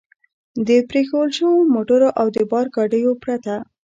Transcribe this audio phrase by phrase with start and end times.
[0.67, 3.55] د پرېښوول شوو موټرو او د بار ګاډیو پرته.